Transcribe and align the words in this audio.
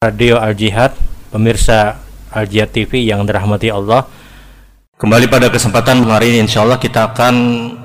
Radio 0.00 0.40
Al 0.40 0.56
Jihad, 0.56 0.96
pemirsa 1.28 2.00
Al 2.32 2.48
Jihad 2.48 2.72
TV 2.72 3.04
yang 3.04 3.28
dirahmati 3.28 3.68
Allah. 3.68 4.08
Kembali 4.96 5.28
pada 5.28 5.52
kesempatan 5.52 6.00
hari 6.08 6.32
ini 6.32 6.48
insya 6.48 6.64
Allah 6.64 6.80
kita 6.80 7.12
akan 7.12 7.34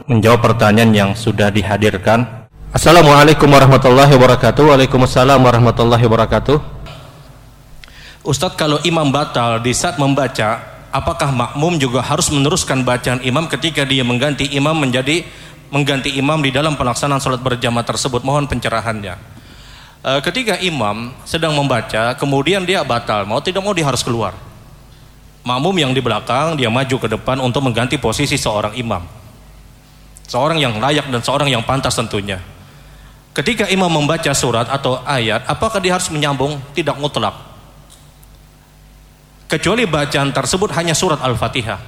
menjawab 0.08 0.40
pertanyaan 0.40 0.96
yang 0.96 1.12
sudah 1.12 1.52
dihadirkan. 1.52 2.48
Assalamualaikum 2.72 3.52
warahmatullahi 3.52 4.08
wabarakatuh. 4.16 4.72
Waalaikumsalam 4.72 5.40
warahmatullahi 5.44 6.04
wabarakatuh. 6.08 6.58
Ustadz 8.24 8.56
kalau 8.56 8.80
imam 8.88 9.12
batal 9.12 9.60
di 9.60 9.76
saat 9.76 10.00
membaca, 10.00 10.64
apakah 10.96 11.36
makmum 11.36 11.76
juga 11.76 12.00
harus 12.00 12.32
meneruskan 12.32 12.88
bacaan 12.88 13.20
imam 13.20 13.52
ketika 13.52 13.84
dia 13.84 14.08
mengganti 14.08 14.48
imam 14.56 14.80
menjadi 14.80 15.28
mengganti 15.76 16.16
imam 16.16 16.40
di 16.40 16.56
dalam 16.56 16.80
pelaksanaan 16.80 17.20
sholat 17.20 17.44
berjamaah 17.44 17.84
tersebut? 17.84 18.24
Mohon 18.24 18.48
pencerahannya. 18.48 19.35
Eh, 20.06 20.22
ketika 20.22 20.62
imam 20.62 21.10
sedang 21.26 21.58
membaca, 21.58 22.14
kemudian 22.14 22.62
dia 22.62 22.86
batal, 22.86 23.26
mau 23.26 23.42
tidak 23.42 23.66
mau 23.66 23.74
dia 23.74 23.90
harus 23.90 24.06
keluar. 24.06 24.38
Makmum 25.42 25.74
yang 25.82 25.92
di 25.98 26.02
belakang 26.02 26.54
dia 26.54 26.70
maju 26.70 26.98
ke 27.02 27.10
depan 27.10 27.42
untuk 27.42 27.66
mengganti 27.66 27.98
posisi 27.98 28.38
seorang 28.38 28.78
imam. 28.78 29.02
Seorang 30.30 30.62
yang 30.62 30.78
layak 30.78 31.10
dan 31.10 31.22
seorang 31.26 31.50
yang 31.50 31.66
pantas 31.66 31.98
tentunya. 31.98 32.38
Ketika 33.34 33.66
imam 33.66 33.90
membaca 33.90 34.30
surat 34.38 34.70
atau 34.70 35.02
ayat, 35.10 35.42
apakah 35.50 35.82
dia 35.82 35.98
harus 35.98 36.14
menyambung? 36.14 36.62
Tidak 36.78 37.02
mutlak. 37.02 37.34
Kecuali 39.50 39.90
bacaan 39.90 40.30
tersebut 40.30 40.70
hanya 40.78 40.94
surat 40.94 41.18
Al-Fatihah. 41.18 41.82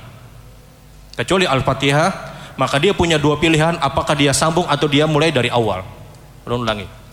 Kecuali 1.22 1.46
Al-Fatihah, 1.46 2.10
maka 2.58 2.82
dia 2.82 2.98
punya 2.98 3.22
dua 3.22 3.38
pilihan, 3.38 3.78
apakah 3.78 4.18
dia 4.18 4.34
sambung 4.34 4.66
atau 4.66 4.90
dia 4.90 5.06
mulai 5.06 5.30
dari 5.30 5.54
awal. 5.54 5.86
Ulangi. 6.46 7.07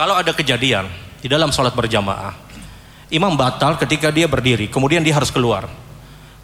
Kalau 0.00 0.16
ada 0.16 0.32
kejadian 0.32 0.88
di 1.20 1.28
dalam 1.28 1.52
sholat 1.52 1.76
berjamaah, 1.76 2.32
imam 3.12 3.36
batal 3.36 3.76
ketika 3.76 4.08
dia 4.08 4.24
berdiri, 4.24 4.72
kemudian 4.72 5.04
dia 5.04 5.12
harus 5.12 5.28
keluar. 5.28 5.68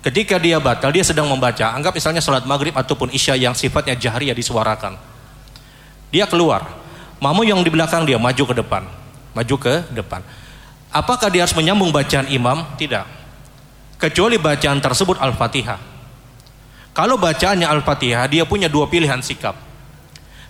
Ketika 0.05 0.37
dia 0.37 0.61
batal, 0.61 0.93
dia 0.93 1.01
sedang 1.01 1.25
membaca, 1.25 1.73
anggap 1.73 1.97
misalnya 1.97 2.21
sholat 2.21 2.45
maghrib 2.45 2.77
ataupun 2.77 3.09
isya 3.17 3.33
yang 3.33 3.57
sifatnya 3.57 3.97
jahriyah 3.97 4.37
disuarakan. 4.37 5.01
Dia 6.13 6.29
keluar, 6.29 6.69
mamu 7.17 7.49
yang 7.49 7.65
di 7.65 7.73
belakang 7.73 8.05
dia 8.05 8.21
maju 8.21 8.45
ke 8.45 8.55
depan, 8.61 8.85
maju 9.33 9.57
ke 9.57 9.75
depan. 9.89 10.21
Apakah 10.93 11.33
dia 11.33 11.49
harus 11.49 11.57
menyambung 11.57 11.89
bacaan 11.89 12.29
imam? 12.29 12.61
Tidak. 12.77 13.09
Kecuali 13.97 14.37
bacaan 14.37 14.85
tersebut 14.85 15.17
Al-Fatihah. 15.17 15.81
Kalau 16.93 17.17
bacaannya 17.17 17.65
Al-Fatihah, 17.65 18.29
dia 18.29 18.45
punya 18.45 18.69
dua 18.69 18.85
pilihan 18.85 19.25
sikap. 19.25 19.66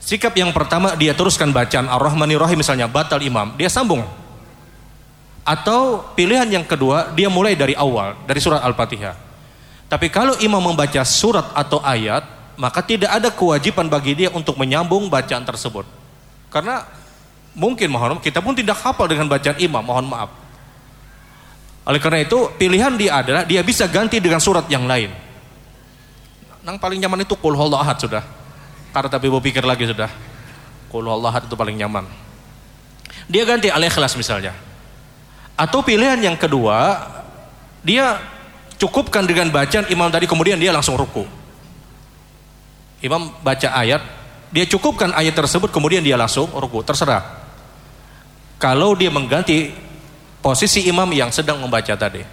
Sikap 0.06 0.38
yang 0.38 0.54
pertama 0.54 0.94
dia 0.94 1.10
teruskan 1.18 1.50
bacaan 1.50 1.90
Ar-Rahmanir 1.90 2.38
Rahim 2.38 2.62
misalnya 2.62 2.86
batal 2.86 3.18
imam, 3.18 3.58
dia 3.58 3.66
sambung. 3.66 4.06
Atau 5.42 6.06
pilihan 6.14 6.46
yang 6.46 6.62
kedua 6.62 7.10
dia 7.10 7.26
mulai 7.26 7.58
dari 7.58 7.74
awal 7.74 8.14
dari 8.22 8.38
surat 8.38 8.62
Al-Fatihah. 8.62 9.18
Tapi 9.90 10.06
kalau 10.06 10.38
imam 10.38 10.62
membaca 10.62 11.02
surat 11.02 11.50
atau 11.58 11.82
ayat, 11.82 12.22
maka 12.54 12.86
tidak 12.86 13.10
ada 13.10 13.34
kewajiban 13.34 13.90
bagi 13.90 14.14
dia 14.14 14.30
untuk 14.30 14.54
menyambung 14.54 15.10
bacaan 15.10 15.42
tersebut. 15.42 15.82
Karena 16.54 16.86
mungkin 17.50 17.90
mohon 17.90 18.22
kita 18.22 18.38
pun 18.38 18.54
tidak 18.54 18.78
hafal 18.78 19.10
dengan 19.10 19.26
bacaan 19.26 19.58
imam, 19.58 19.82
mohon 19.82 20.06
maaf. 20.06 20.30
Oleh 21.82 21.98
karena 21.98 22.22
itu, 22.22 22.46
pilihan 22.54 22.94
dia 22.94 23.26
adalah 23.26 23.42
dia 23.42 23.58
bisa 23.66 23.90
ganti 23.90 24.22
dengan 24.22 24.38
surat 24.38 24.70
yang 24.70 24.86
lain. 24.86 25.10
Yang 26.62 26.78
paling 26.78 26.98
nyaman 27.02 27.26
itu 27.26 27.34
Qul 27.34 27.58
ahad 27.58 27.98
sudah. 27.98 28.35
Karena 28.96 29.12
tapi 29.12 29.28
mau 29.28 29.44
pikir 29.44 29.60
lagi 29.60 29.84
sudah. 29.84 30.08
Qul 30.88 31.04
Allah 31.04 31.44
itu 31.44 31.52
paling 31.52 31.76
nyaman. 31.76 32.08
Dia 33.28 33.44
ganti 33.44 33.68
al-ikhlas 33.68 34.16
misalnya. 34.16 34.56
Atau 35.52 35.84
pilihan 35.84 36.16
yang 36.16 36.32
kedua, 36.40 37.04
dia 37.84 38.16
cukupkan 38.80 39.28
dengan 39.28 39.52
bacaan 39.52 39.84
imam 39.92 40.08
tadi 40.08 40.24
kemudian 40.24 40.56
dia 40.56 40.72
langsung 40.72 40.96
ruku. 40.96 41.28
Imam 43.04 43.36
baca 43.44 43.68
ayat, 43.76 44.00
dia 44.48 44.64
cukupkan 44.64 45.12
ayat 45.12 45.36
tersebut 45.36 45.68
kemudian 45.68 46.00
dia 46.00 46.16
langsung 46.16 46.48
ruku, 46.48 46.80
terserah. 46.80 47.20
Kalau 48.56 48.96
dia 48.96 49.12
mengganti 49.12 49.76
posisi 50.40 50.88
imam 50.88 51.12
yang 51.12 51.28
sedang 51.28 51.60
membaca 51.60 51.92
tadi. 51.92 52.24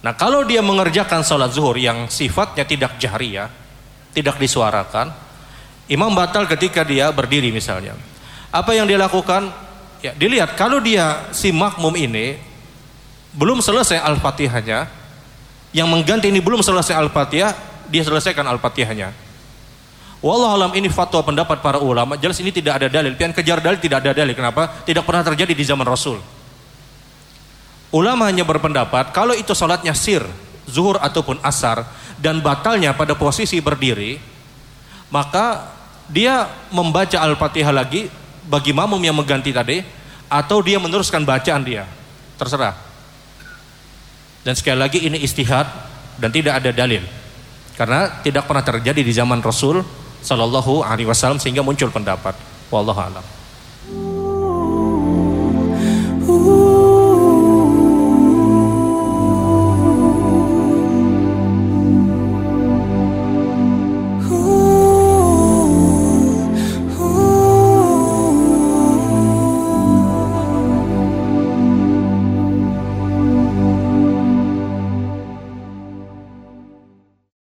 Nah 0.00 0.16
kalau 0.16 0.48
dia 0.48 0.64
mengerjakan 0.64 1.20
sholat 1.20 1.52
zuhur 1.52 1.76
yang 1.76 2.08
sifatnya 2.08 2.64
tidak 2.64 2.96
jahriyah, 2.96 3.67
tidak 4.18 4.36
disuarakan, 4.42 5.14
imam 5.86 6.10
batal 6.10 6.44
ketika 6.50 6.82
dia 6.82 7.08
berdiri 7.14 7.54
misalnya. 7.54 7.94
Apa 8.50 8.74
yang 8.74 8.90
dia 8.90 8.98
lakukan? 8.98 9.48
Ya, 10.02 10.14
dilihat 10.14 10.58
kalau 10.58 10.82
dia 10.82 11.30
si 11.34 11.54
makmum 11.54 11.94
ini 11.94 12.38
belum 13.34 13.62
selesai 13.62 14.02
Al-Fatihahnya, 14.02 14.90
yang 15.70 15.86
mengganti 15.86 16.26
ini 16.26 16.42
belum 16.42 16.62
selesai 16.62 16.98
Al-Fatihah, 16.98 17.52
dia 17.86 18.02
selesaikan 18.02 18.46
Al-Fatihahnya. 18.46 19.14
Wallah 20.18 20.58
alam 20.58 20.72
ini 20.74 20.90
fatwa 20.90 21.22
pendapat 21.22 21.62
para 21.62 21.78
ulama, 21.78 22.18
jelas 22.18 22.42
ini 22.42 22.50
tidak 22.50 22.82
ada 22.82 22.88
dalil. 22.90 23.14
Pian 23.14 23.30
kejar 23.30 23.62
dalil 23.62 23.78
tidak 23.78 24.02
ada 24.02 24.10
dalil. 24.10 24.34
Kenapa? 24.34 24.82
Tidak 24.82 25.06
pernah 25.06 25.22
terjadi 25.22 25.54
di 25.54 25.62
zaman 25.62 25.86
Rasul. 25.86 26.18
Ulama 27.94 28.26
hanya 28.26 28.42
berpendapat 28.42 29.14
kalau 29.14 29.32
itu 29.32 29.54
salatnya 29.54 29.94
sir, 29.94 30.26
zuhur 30.68 31.00
ataupun 31.00 31.40
asar, 31.40 31.82
dan 32.20 32.44
batalnya 32.44 32.92
pada 32.92 33.16
posisi 33.16 33.58
berdiri, 33.58 34.20
maka 35.08 35.72
dia 36.08 36.48
membaca 36.70 37.16
Al-Fatihah 37.16 37.72
lagi 37.72 38.12
bagi 38.48 38.72
mamum 38.76 39.00
yang 39.00 39.16
mengganti 39.16 39.52
tadi 39.52 39.80
atau 40.28 40.60
dia 40.60 40.76
meneruskan 40.76 41.24
bacaan 41.24 41.64
dia. 41.64 41.84
Terserah. 42.36 42.76
Dan 44.44 44.54
sekali 44.56 44.78
lagi 44.78 45.04
ini 45.04 45.20
istihad 45.20 45.68
dan 46.16 46.32
tidak 46.32 46.60
ada 46.62 46.70
dalil. 46.72 47.04
Karena 47.76 48.20
tidak 48.24 48.48
pernah 48.48 48.64
terjadi 48.64 49.00
di 49.04 49.12
zaman 49.12 49.38
Rasul 49.44 49.84
sallallahu 50.24 50.82
alaihi 50.82 51.06
wasallam 51.06 51.38
sehingga 51.38 51.62
muncul 51.62 51.92
pendapat. 51.92 52.34
Wallahu 52.72 52.98
a'lam. 52.98 53.37